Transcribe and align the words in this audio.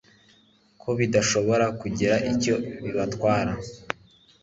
ko 0.81 0.89
bidashobora 0.99 1.65
kugira 1.81 2.15
icyo 2.31 2.55
bibatwara 2.83 3.53